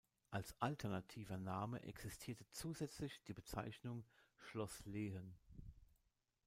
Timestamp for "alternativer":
0.59-1.37